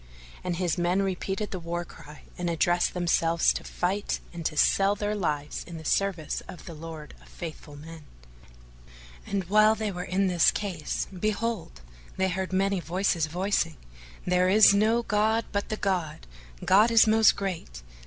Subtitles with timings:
[0.43, 4.95] and his men repeated the war cry and addressed themselves to fight and to sell
[4.95, 8.03] their lives in the service of the Lord of Faithful Men;
[9.27, 11.81] and while they were in this case, behold,
[12.17, 13.77] they heard many voices voicing,
[14.25, 16.25] "There is no god but the God!
[16.65, 17.83] God is most great!